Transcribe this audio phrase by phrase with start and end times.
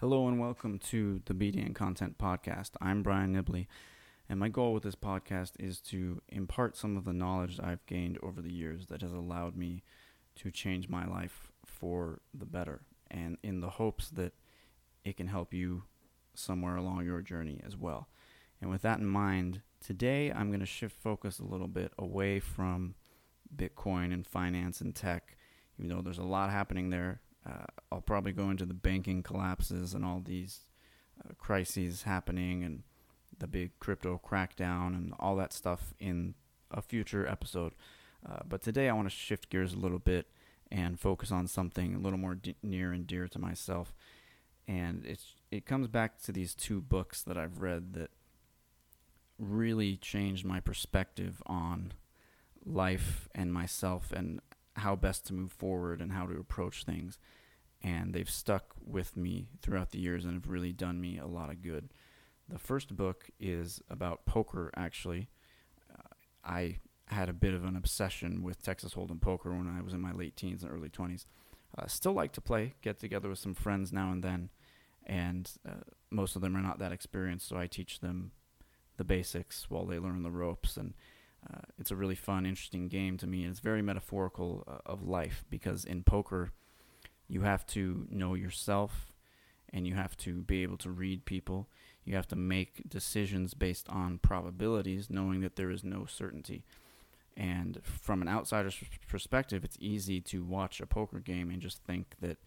[0.00, 2.70] Hello and welcome to the BDN Content Podcast.
[2.80, 3.66] I'm Brian Nibley,
[4.28, 8.16] and my goal with this podcast is to impart some of the knowledge I've gained
[8.22, 9.82] over the years that has allowed me
[10.36, 14.34] to change my life for the better, and in the hopes that
[15.02, 15.82] it can help you
[16.32, 18.06] somewhere along your journey as well.
[18.60, 22.38] And with that in mind, today I'm going to shift focus a little bit away
[22.38, 22.94] from
[23.56, 25.36] Bitcoin and finance and tech,
[25.76, 29.94] even though there's a lot happening there uh, I'll probably go into the banking collapses
[29.94, 30.60] and all these
[31.24, 32.82] uh, crises happening and
[33.38, 36.34] the big crypto crackdown and all that stuff in
[36.70, 37.72] a future episode.
[38.28, 40.26] Uh, but today I want to shift gears a little bit
[40.70, 43.94] and focus on something a little more de- near and dear to myself.
[44.66, 48.10] And it's it comes back to these two books that I've read that
[49.38, 51.92] really changed my perspective on
[52.66, 54.40] life and myself and
[54.78, 57.18] how best to move forward and how to approach things.
[57.82, 61.50] And they've stuck with me throughout the years and have really done me a lot
[61.50, 61.90] of good.
[62.48, 65.28] The first book is about poker, actually.
[65.92, 69.92] Uh, I had a bit of an obsession with Texas Hold'em poker when I was
[69.92, 71.24] in my late teens and early 20s.
[71.76, 74.48] Uh, still like to play, get together with some friends now and then,
[75.04, 78.32] and uh, most of them are not that experienced, so I teach them
[78.96, 80.76] the basics while they learn the ropes.
[80.76, 80.94] And
[81.46, 83.42] uh, it's a really fun, interesting game to me.
[83.42, 86.52] And it's very metaphorical uh, of life because in poker,
[87.28, 89.12] you have to know yourself
[89.72, 91.68] and you have to be able to read people.
[92.04, 96.64] You have to make decisions based on probabilities, knowing that there is no certainty.
[97.36, 102.16] And from an outsider's perspective, it's easy to watch a poker game and just think
[102.20, 102.38] that,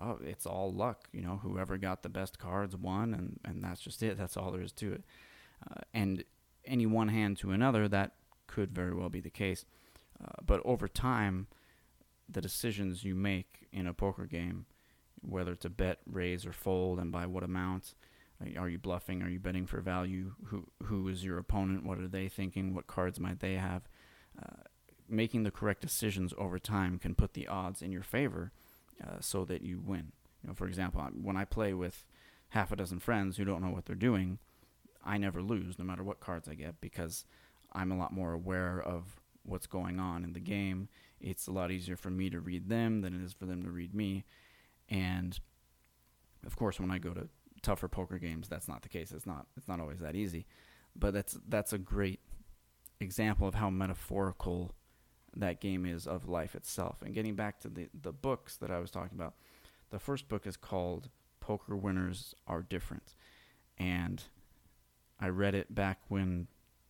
[0.00, 1.08] oh, it's all luck.
[1.12, 4.16] You know, whoever got the best cards won, and, and that's just it.
[4.16, 5.02] That's all there is to it.
[5.68, 6.22] Uh, and
[6.64, 8.12] any one hand to another, that
[8.46, 9.64] could very well be the case.
[10.22, 11.46] Uh, but over time,
[12.28, 14.66] the decisions you make in a poker game,
[15.20, 17.94] whether to bet, raise, or fold, and by what amount,
[18.58, 19.22] are you bluffing?
[19.22, 20.32] Are you betting for value?
[20.46, 21.84] Who who is your opponent?
[21.84, 22.74] What are they thinking?
[22.74, 23.88] What cards might they have?
[24.40, 24.62] Uh,
[25.08, 28.52] making the correct decisions over time can put the odds in your favor,
[29.02, 30.12] uh, so that you win.
[30.42, 32.04] You know, for example, when I play with
[32.50, 34.38] half a dozen friends who don't know what they're doing,
[35.04, 37.24] I never lose, no matter what cards I get, because
[37.76, 40.88] I'm a lot more aware of what's going on in the game.
[41.20, 43.70] It's a lot easier for me to read them than it is for them to
[43.70, 44.24] read me.
[44.88, 45.38] And
[46.44, 47.28] of course, when I go to
[47.62, 49.12] tougher poker games, that's not the case.
[49.12, 49.46] It's not.
[49.56, 50.46] It's not always that easy.
[50.94, 52.20] But that's that's a great
[53.00, 54.72] example of how metaphorical
[55.36, 57.02] that game is of life itself.
[57.02, 59.34] And getting back to the the books that I was talking about,
[59.90, 61.10] the first book is called
[61.40, 63.14] Poker Winners Are Different,
[63.78, 64.22] and
[65.20, 66.48] I read it back when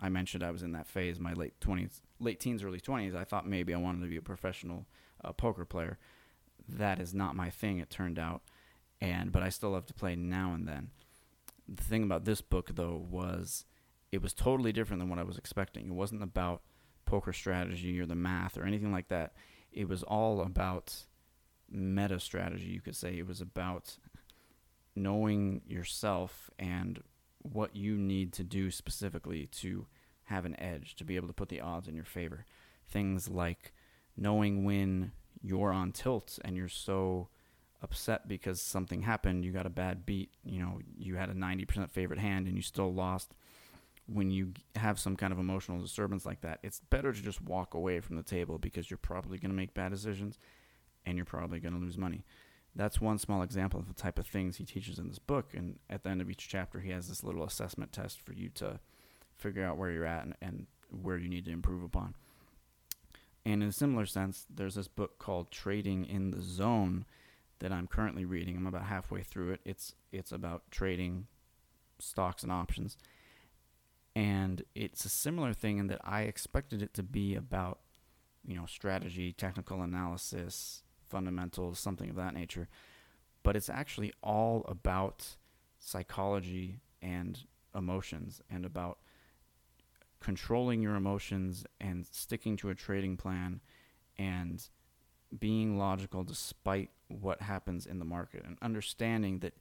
[0.00, 3.14] I mentioned I was in that phase, my late twenties, late teens, early twenties.
[3.14, 4.86] I thought maybe I wanted to be a professional
[5.24, 5.98] uh, poker player.
[6.68, 7.78] That is not my thing.
[7.78, 8.42] It turned out,
[9.00, 10.90] and but I still love to play now and then.
[11.68, 13.64] The thing about this book, though, was
[14.12, 15.86] it was totally different than what I was expecting.
[15.88, 16.62] It wasn't about
[17.04, 19.32] poker strategy or the math or anything like that.
[19.72, 21.04] It was all about
[21.70, 23.18] meta strategy, you could say.
[23.18, 23.96] It was about
[24.94, 27.02] knowing yourself and
[27.42, 29.86] what you need to do specifically to
[30.24, 32.44] have an edge, to be able to put the odds in your favor.
[32.86, 33.72] Things like
[34.16, 35.12] knowing when
[35.42, 37.28] you're on tilt and you're so
[37.82, 41.90] upset because something happened, you got a bad beat, you know, you had a 90%
[41.90, 43.34] favorite hand and you still lost.
[44.06, 47.74] When you have some kind of emotional disturbance like that, it's better to just walk
[47.74, 50.38] away from the table because you're probably going to make bad decisions
[51.06, 52.24] and you're probably going to lose money
[52.78, 55.52] that's one small example of the type of things he teaches in this book.
[55.52, 58.48] And at the end of each chapter, he has this little assessment test for you
[58.50, 58.78] to
[59.36, 62.14] figure out where you're at and, and where you need to improve upon.
[63.44, 67.04] And in a similar sense, there's this book called Trading in the Zone
[67.58, 68.56] that I'm currently reading.
[68.56, 69.60] I'm about halfway through it.
[69.64, 71.26] It's it's about trading
[71.98, 72.96] stocks and options.
[74.14, 77.80] And it's a similar thing in that I expected it to be about,
[78.46, 82.68] you know, strategy, technical analysis, fundamentals, something of that nature.
[83.42, 85.36] But it's actually all about
[85.78, 87.40] psychology and
[87.74, 88.98] emotions and about
[90.20, 93.60] controlling your emotions and sticking to a trading plan
[94.18, 94.68] and
[95.38, 99.54] being logical despite what happens in the market and understanding that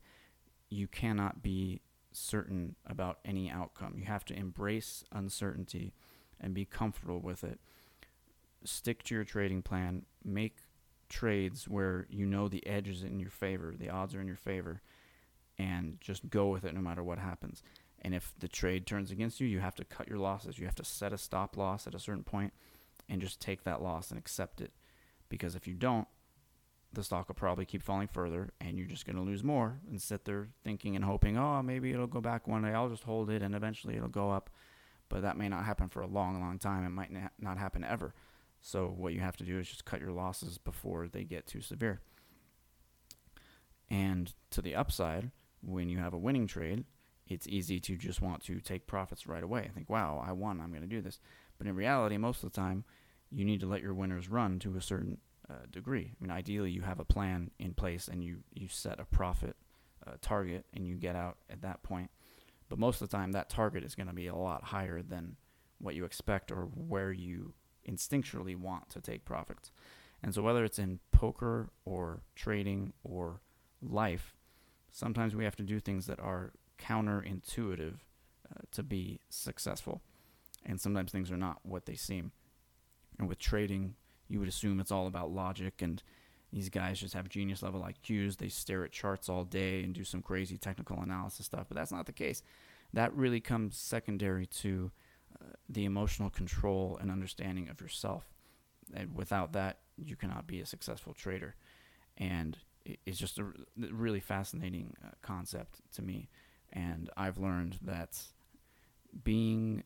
[0.69, 1.81] you cannot be
[2.11, 3.93] certain about any outcome.
[3.97, 5.93] You have to embrace uncertainty
[6.39, 7.59] and be comfortable with it.
[8.63, 10.57] Stick to your trading plan, make
[11.09, 14.35] trades where you know the edge is in your favor, the odds are in your
[14.35, 14.81] favor,
[15.57, 17.63] and just go with it no matter what happens.
[18.01, 20.59] And if the trade turns against you, you have to cut your losses.
[20.59, 22.53] You have to set a stop loss at a certain point
[23.09, 24.71] and just take that loss and accept it.
[25.29, 26.07] Because if you don't,
[26.93, 30.01] the stock will probably keep falling further and you're just going to lose more and
[30.01, 32.69] sit there thinking and hoping, oh, maybe it'll go back one day.
[32.69, 34.49] I'll just hold it and eventually it'll go up.
[35.09, 36.85] But that may not happen for a long, long time.
[36.85, 38.13] It might not happen ever.
[38.67, 41.61] So what you have to do is just cut your losses before they get too
[41.61, 42.01] severe.
[43.89, 45.31] And to the upside,
[45.61, 46.83] when you have a winning trade,
[47.27, 49.61] it's easy to just want to take profits right away.
[49.61, 51.17] I think, wow, I won, I'm going to do this.
[51.57, 52.83] But in reality, most of the time,
[53.31, 55.19] you need to let your winners run to a certain
[55.49, 56.11] uh, degree.
[56.11, 59.55] I mean, ideally, you have a plan in place and you, you set a profit
[60.05, 62.11] uh, target and you get out at that point.
[62.67, 65.37] But most of the time, that target is going to be a lot higher than
[65.79, 67.53] what you expect or where you
[67.89, 69.71] instinctually want to take profits.
[70.23, 73.41] And so, whether it's in poker or trading or
[73.81, 74.33] life,
[74.91, 77.95] sometimes we have to do things that are counterintuitive
[78.49, 80.01] uh, to be successful.
[80.65, 82.31] And sometimes things are not what they seem.
[83.19, 83.95] And with trading,
[84.27, 86.01] you would assume it's all about logic and
[86.51, 88.37] these guys just have genius level IQs.
[88.37, 91.91] They stare at charts all day and do some crazy technical analysis stuff, but that's
[91.91, 92.41] not the case.
[92.93, 94.91] That really comes secondary to
[95.69, 98.25] the emotional control and understanding of yourself.
[98.93, 101.55] And without that, you cannot be a successful trader.
[102.17, 102.57] And
[103.05, 103.47] it's just a
[103.91, 106.29] really fascinating uh, concept to me.
[106.71, 108.17] And I've learned that
[109.23, 109.83] being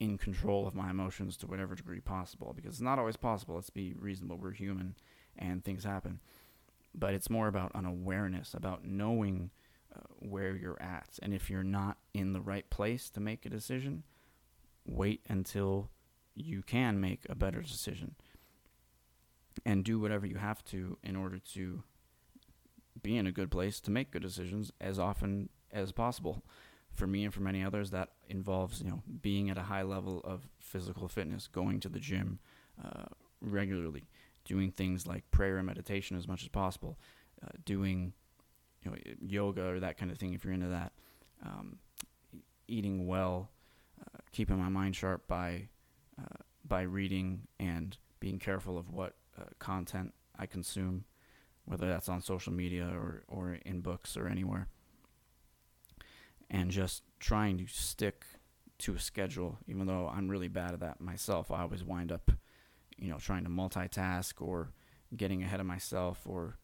[0.00, 3.56] in control of my emotions to whatever degree possible, because it's not always possible.
[3.56, 4.36] Let's be reasonable.
[4.36, 4.94] We're human
[5.36, 6.20] and things happen.
[6.94, 9.50] But it's more about an awareness, about knowing
[9.94, 11.18] uh, where you're at.
[11.22, 14.04] And if you're not in the right place to make a decision,
[14.88, 15.90] wait until
[16.34, 18.14] you can make a better decision
[19.64, 21.82] and do whatever you have to in order to
[23.02, 26.42] be in a good place to make good decisions as often as possible.
[26.92, 30.20] For me and for many others, that involves you know being at a high level
[30.24, 32.40] of physical fitness, going to the gym
[32.84, 33.04] uh,
[33.40, 34.08] regularly,
[34.44, 36.98] doing things like prayer and meditation as much as possible,
[37.44, 38.14] uh, doing
[38.82, 40.92] you know yoga or that kind of thing if you're into that,
[41.44, 41.78] um,
[42.66, 43.50] eating well,
[44.32, 45.68] keeping my mind sharp by
[46.20, 51.04] uh, by reading and being careful of what uh, content I consume
[51.68, 54.68] whether that's on social media or, or in books or anywhere.
[56.50, 58.24] And just trying to stick
[58.78, 61.50] to a schedule, even though I'm really bad at that myself.
[61.50, 62.32] I always wind up,
[62.96, 64.70] you know, trying to multitask or
[65.14, 66.56] getting ahead of myself or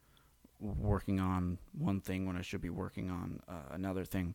[0.59, 4.35] working on one thing when I should be working on uh, another thing.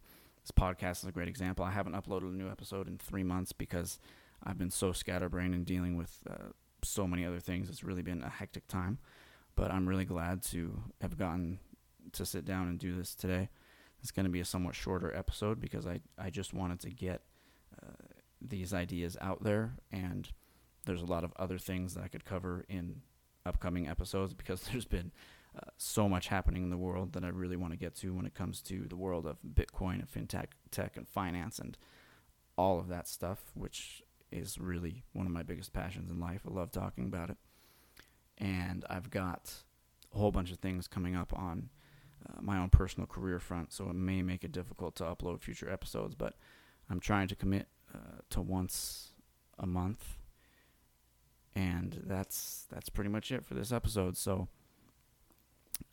[0.50, 1.64] This podcast is a great example.
[1.64, 4.00] I haven't uploaded a new episode in three months because
[4.44, 6.50] I've been so scatterbrained and dealing with uh,
[6.84, 7.70] so many other things.
[7.70, 8.98] It's really been a hectic time
[9.60, 11.60] but I'm really glad to have gotten
[12.14, 13.50] to sit down and do this today.
[14.02, 17.24] It's going to be a somewhat shorter episode because I, I just wanted to get
[17.84, 17.92] uh,
[18.42, 20.30] these ideas out there, and
[20.86, 23.02] there's a lot of other things that I could cover in
[23.46, 25.12] upcoming episodes because there's been
[25.78, 28.36] so much happening in the world that I really want to get to when it
[28.36, 31.78] comes to the world of Bitcoin and fintech, tech and finance, and
[32.58, 36.42] all of that stuff, which is really one of my biggest passions in life.
[36.48, 37.38] I love talking about it
[38.40, 39.54] and I've got
[40.14, 41.70] a whole bunch of things coming up on
[42.28, 45.70] uh, my own personal career front, so it may make it difficult to upload future
[45.70, 46.36] episodes, but
[46.90, 49.10] I'm trying to commit uh, to once
[49.58, 50.18] a month,
[51.56, 54.18] and that's that's pretty much it for this episode.
[54.18, 54.48] So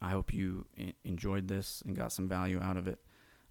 [0.00, 0.66] I hope you
[1.04, 2.98] enjoyed this and got some value out of it.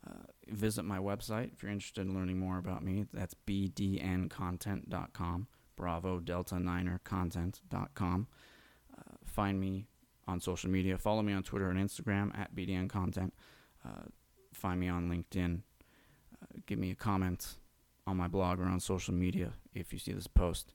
[0.08, 3.06] Uh, visit my website if you're interested in learning more about me.
[3.12, 5.48] That's bdncontent.com.
[5.76, 8.28] Bravo Delta Niner Content.com
[9.36, 9.88] find me
[10.28, 10.98] on social media.
[10.98, 13.32] Follow me on Twitter and Instagram at bdncontent.
[13.86, 14.08] Uh,
[14.54, 15.62] find me on LinkedIn.
[16.42, 17.56] Uh, give me a comment
[18.08, 20.74] on my blog or on social media if you see this post.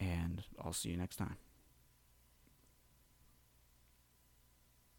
[0.00, 1.47] And I'll see you next time.